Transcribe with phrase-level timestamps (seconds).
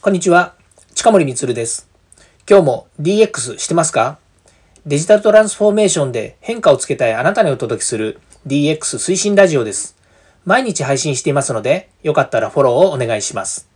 [0.00, 0.54] こんにちは。
[0.94, 1.88] 近森光です。
[2.48, 4.20] 今日も DX してますか？
[4.86, 9.96] デジタルトランスフォーメーションで変化をつけたいあなたにお届けする DX 推進ラジオです。
[10.44, 13.68] 毎日配信していますので、よかったらフォローをお願いします。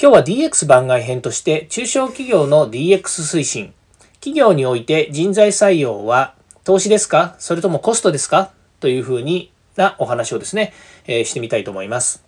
[0.00, 3.74] 今日は DX 番外編として中小企業の DX 推進。
[4.14, 6.34] 企業において人材採用は
[6.64, 7.36] 投資ですか？
[7.38, 8.52] それともコストですか？
[8.80, 10.72] というふうになお話をですね、
[11.06, 12.24] えー、してみたいと思います。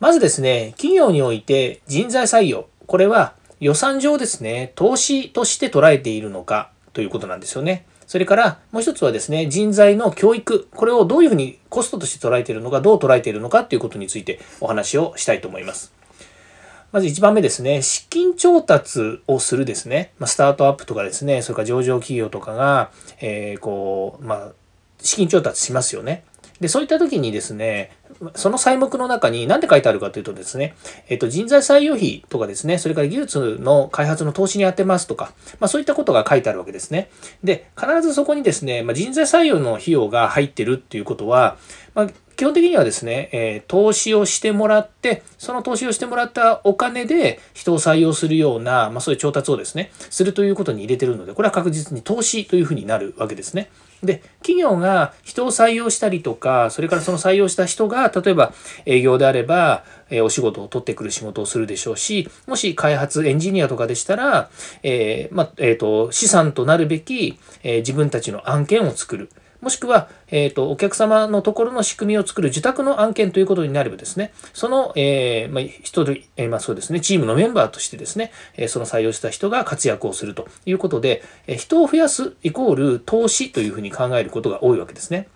[0.00, 7.84] まずですね、企業において人材採用、これは予算上ですね、投資として捉えているのかということなんですよね。
[8.06, 15.92] それからもう一つはですね、人材の教育、これをどういうふうにコストとして捉えているのか、どう捉えているのかということについてお話をしたいと思います。
[16.92, 22.90] まず1番目ですね、資金調達をするですね、まスタートアップとかですね、それから上場企業とかが、
[23.20, 24.52] えー、こう、まあ、
[24.98, 26.24] 資金調達しますよね。
[26.60, 27.92] で、そういった時にですね、
[28.34, 30.74] その細目の中に何て書いてあるかというとですね、
[31.08, 37.10] えっと、人材採用費とかですね、それから技術の開発の投資に充てますとか、まあそういったことが書いてあるわけですね。
[37.42, 41.56] で、必ずそこにですね、まあ、人材採用の費用が入ってるっていうことは、
[41.94, 42.08] まあ、
[42.40, 53.68] 基本的にはですね、え、投資をしてもらって、その投資をしてもらったお金で人を採用するような、まあ、そういう調達をですね、するということに入れてるので、これは確実に投資というふうになるわけですね。
[54.02, 58.54] で、企業が人を採用したりとか、それからその採用した人が、例えば
[58.86, 64.48] 営業であれば、えお仕事を取ってくる仕事をするでしょうし、もし開発エンジニアとかでしたら、
[64.82, 69.28] えー、まえっ、ー、と、資産となるべき、えー、自分たちの案件を作る。
[69.60, 85.28] もしくは、えっ、ー、と、お客様のところの仕組みを作る受託の案件ということになればですね、その、えー、まあ、人で、えー、まあそうですね、チームのメンバーとしてですね、えその採用した人が活躍をするということで、え人を増やすイコール投資というふうに考えることが多いわけですね。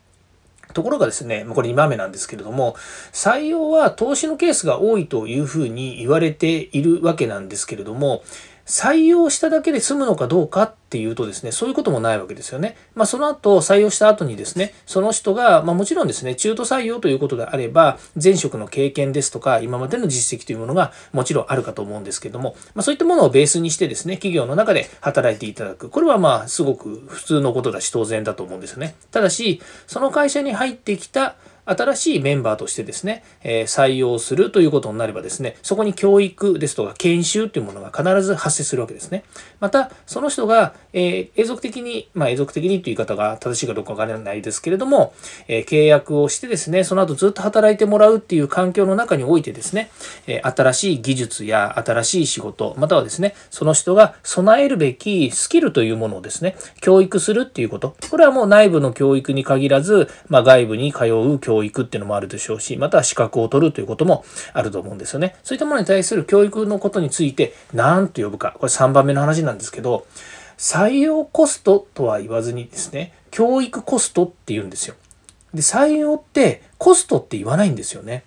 [0.73, 2.75] ところがですね、これ2番目なんですけれども、
[3.13, 8.23] 採用は投資のケースが多いというふうに言われているわけなんですけれども、
[8.67, 12.77] 採用しただけで済むのかどうかっていうとですね、そういうこともないわけですよね。
[12.95, 25.91] まあ、その後、採用した後にですね、その人が、まあ、もちろんですね、中途採用ということであれば、前職の経験ですとか、今までの実績というものがもちろんあるかと思うんですけども、まあ、そういったものをベースにしてですね、企業の中で働いていただく。
[25.91, 28.95] これはまあ、すごく普通のことだし、当然だと思うんですよね。
[29.11, 31.37] ただし、その会社に入ってきた
[31.67, 39.25] 新しいメンバーとしてですね、え採用するということになればですね、そこに教育ですとか研修というものが必ず発生するわけですね。
[39.61, 45.15] また、その人が、え永続的に、まあ、永続的にという言い方が正しいかどうかわからないですけれども、
[45.49, 49.91] え契約をしてですね、その後ずっと働いてもらうっていう環境の中においてですね、
[50.27, 57.97] え新しい技術や新しい仕事、またはですね、その人が備えるべきスキルというものをですね、教育するっていうこと。
[58.11, 65.37] これはもう内部の教育に限らず、まあ、外部に通う教育教育っていうのもあるでしょうし、または資格を取るということもあると思うんですよね。
[65.45, 68.57] そういったものに対する教育のことについて何と呼ぶか。
[68.59, 70.07] これ3番目の話なんですけど、
[70.59, 74.95] 採用コストとは言わずにですね、教育コストって言うんですよ。
[75.53, 78.25] で、採用ってコストって言わないんですよね。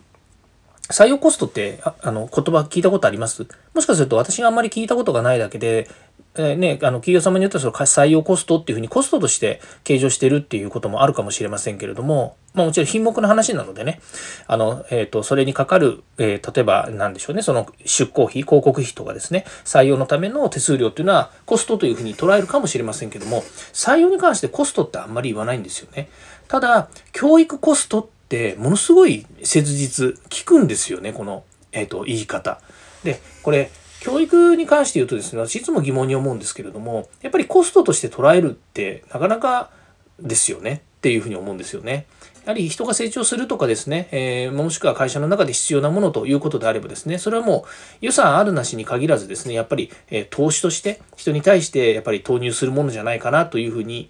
[0.90, 3.46] 採用コストってああの言葉聞いたことあります？
[3.74, 5.90] もしかすると私があんまり聞いたことがないだけで
[6.38, 14.00] え、ね、あの企業様によってはその採用コストっていうふうにコストとして計上してるっていうこともあるかもしれませんけれども、まあもちろん品目の話なのでね、
[14.48, 23.44] あの、えっ、ー、と、それにかかる、えー、例えば何でしょうね、その出向費、広告費とかですね、採用のための手数料っていうのはコストというふうに捉えるかもしれませんけども、
[23.74, 26.09] 採用に関してコストってあんまり言わないんですよね。
[26.48, 32.59] ただ、教育コストってものすごい切実、効くんですよね、この、えっ、ー、と、言い方。
[33.04, 33.69] で、これ、
[34.07, 39.69] 教育に関して言うとですね、私いつも疑問に思うんですけれども、やっぱりコストとして捉えるってなかなか
[40.18, 42.06] ですよねっていうふうに思うんですよね。
[42.45, 54.09] やはり人が成長するとかですね、えー、もしくは会社の中で必要なものということであればですね、それはもう予算あるなしに限らずですね、やっぱり、えー、投資として人に対してやっぱり投入するものじゃないかなというふうに、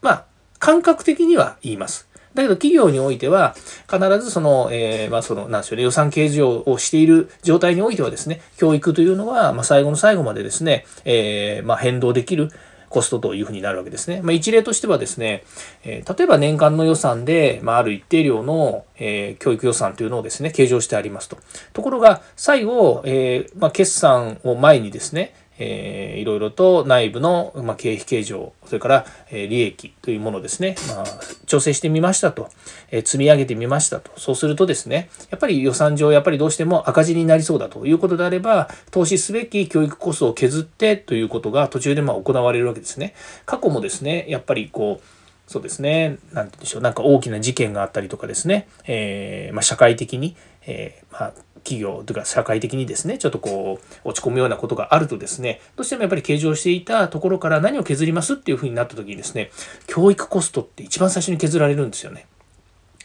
[0.00, 0.24] まあ、
[0.58, 2.07] 感覚的には言います。
[2.38, 3.54] だけど企業においては、
[3.90, 12.50] 必ずその、えー、まあその、なんでしょうね、予算計上をしている状態においてはですね、教育というのは、まあ最後の最後までですね、えー、まあ変動できる、
[12.88, 14.20] コストというふうになるわけですね。
[14.22, 15.44] まあ、一例としてはですね、
[15.84, 21.36] えー、例えば年間の予算で、まあ、ある一定量の、えー、教育予算というのをですね、計上してありますと。
[21.72, 31.04] ところが、最後、えー、まあ、決算を前にですね、えー、いろいろと内部の、まあ、経費計上、それから、えー、利益というものですね、まあ、
[31.46, 32.48] 調整してみましたと、
[32.90, 34.10] えー、積み上げてみましたと。
[34.16, 43.14] そうするとですね、やっぱり予算上、やっぱりどうしても赤字になりそうだということであれば、投資すべき教育コストを削ってということが途中でま行われるわけですね。
[43.46, 45.18] 過去もですね、やっぱりこう、
[45.48, 51.32] そうですね、なんて言うんでしょう、なんか大きな事件があったりとかですね、えー、まあ、社会的に、えー、まあ、
[51.64, 59.50] 企業というか社会的にですね、ちょっとこう、落ち込むようなことがあるとですね、どうしてもやっぱり計上していたところから何を削りますっていうふうになった時にですね、
[59.86, 62.26] 教育コストって一番最初に削られるんですよね。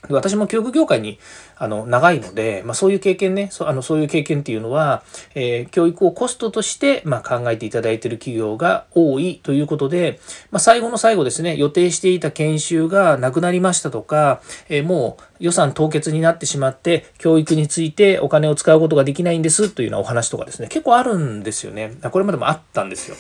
[0.10, 1.18] 私も教育業界に
[1.56, 5.04] あの長いので、まあ、そういう経験ねそあのそういう経験っていうのは、
[5.34, 10.20] えー、教育をコストとして、まあ、考えていただいている企業が多いということで、
[10.52, 23.16] まあ、最後の最後ですね予定していた研修がなくなりましたとか、えー、もう予算凍結になってしまって教育についてお金を使うことができないんですというようなお話とかですね結構あるんですよねこれまでもあったんですよ。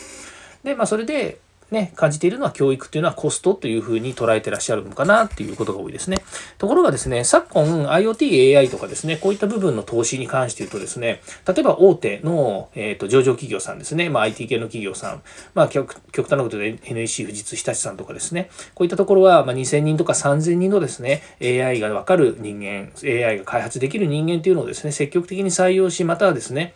[0.63, 1.39] でまあそれで
[1.73, 6.19] ね、感じているのは教育っていうのはコストというふうに捉えてらっしゃるのかなっていうことが多いですね。
[6.57, 15.21] ところがですね、昨今 IoT、AI とかですね、こういった部分の投資に関して言うとですね、例えば大手の、えーと、上場企業さんですね、まあ、IT 系の企業さん、
[15.53, 26.75] まあ極、極端なことで NEC 富士通日立さんとかですね、こういったところは、まあ、2000人とか3000人のですね、AI がわかる人間、AI が開発できる人間っていうのをですね、積極的に採用し、またはですね、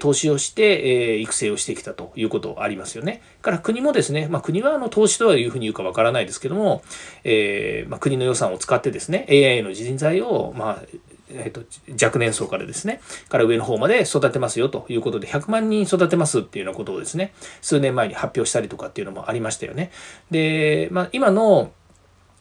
[0.00, 3.22] 投資をして、えー、育成をしてきたということありますよね。
[3.42, 6.82] から国もですね、まあ、国はあの投資とはいうふうに言うかわからないですけども、
[7.22, 10.82] えー、まあ、国の予算を使ってですね、AI の人材を、まあ、
[11.30, 11.62] えーと、
[12.04, 17.32] 若年層からですね、から上の方まで育てますよということで、100万人育てますっていうようなことをですね、
[17.62, 19.92] 数年前に発表したりとかっていうのもありましたよね。
[20.32, 21.70] で、まあ、今の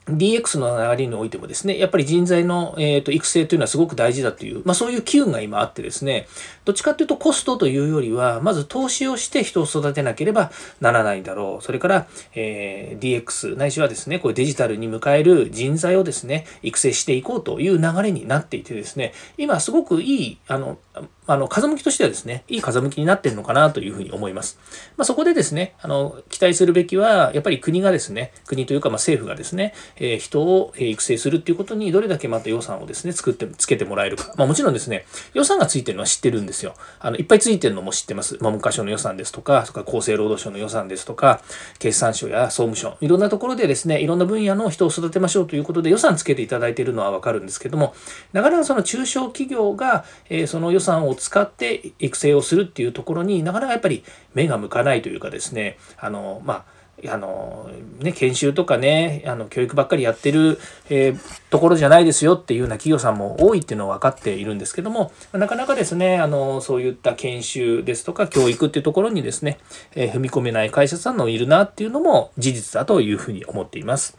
[0.08, 6.28] DX の流れにおいてもですね、やっぱり人材の、えーと、育成というのはすごく大事だという、まあそういう機運が今あってですね、
[6.66, 10.52] どっちかというとコストというよりは、まず投資をして人を育てなければ
[10.82, 11.64] ならないだろう。
[11.64, 20.78] それから、えー、DX、ないしはですね、これデジタルに迎える人材をですね、育成していこうという流れになっていてですね、今すごくいい、あの、
[21.26, 24.60] あの、風向きとしてはですね、いい風向きになってるのかなというふうに思います。
[24.98, 34.34] まあ、そこでですね、あの、期待するべきは、やっぱり国がですね、国というか、ま政府がですね、えー、人を育成するっていうことにどれだけまた予算をですね、作って、つけてもらえるか。
[34.38, 36.74] まあ、もちろんですね、予算がついてるのは知ってるんですよ。
[37.00, 38.38] あの、いっぱいついてるのも知ってます。
[38.38, 41.42] 文科省の予算ですとか、それか厚生労働省の予算ですとか、
[41.80, 47.94] 経産省や総務省、いろんなところでですね、いろんな分野の人を育てましょうということで予算つけていただいているのはわかるんですけども、
[48.34, 57.70] なかなかその中小企業が、えー、その予算をを使って育成をするっていうところになかなかやっぱり目が向かないというかですねあのまああの
[58.00, 69.58] ね、研修とかね、あの教育ばっかりやってる、えー、ところじゃないですよっていうような企業さんも多いっていうのは分かっているんですけども、なかなかですね、あのそういった研修ですとか教育っていうところにですね、
[69.96, 74.16] えー、踏み込めない会社さんのいるなっていうのも事実だというふうに思っています。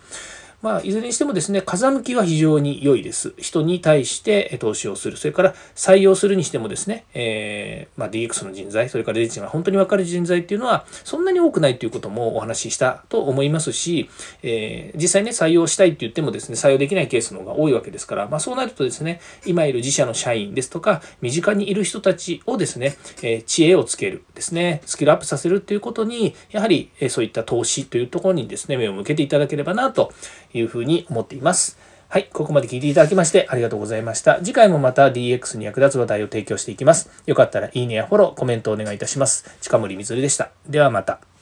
[0.64, 3.34] まあ、いずれにしてもですね、風向きは非常に良いです。
[3.36, 5.18] 人に対して投資をする。
[5.18, 14.08] それから採用するにしてもですね、えー、まあ、DX の人材、それからデジタルが本当に分かる人材っていうのは、そんなに多くないということもお話ししたと思いますし、
[14.42, 30.14] えー、実際ね、採用したいって言ってもですね、採用できないケースの方が多いわけですから、まあ、そうなるとですね、今いる自社の社員ですとか、身近にいる人たちをですね、えー、知恵をつけるですね、スキルアップさせるっていうことに、やはり、えそういった投資というところにですね、目を向けていただければなと
[30.54, 31.78] いうふうに思っています。
[32.08, 32.28] はい。
[32.32, 34.38] ここまで聞いていただきましてありがとうございました。
[34.38, 37.10] 次回もまた DX に役立つ話題を提供していきます。
[37.26, 39.56] よかったらいいねやフォロー、コメントお願いいたします。
[39.60, 40.50] 近森みずるでした。
[40.68, 41.33] ではまた。